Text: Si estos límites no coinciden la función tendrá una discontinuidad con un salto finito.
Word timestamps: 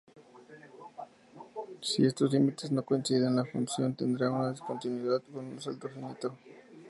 Si 1.79 2.03
estos 2.03 2.33
límites 2.33 2.71
no 2.71 2.81
coinciden 2.83 3.35
la 3.35 3.45
función 3.45 3.93
tendrá 3.93 4.31
una 4.31 4.49
discontinuidad 4.49 5.21
con 5.31 5.45
un 5.45 5.61
salto 5.61 5.89
finito. 5.89 6.35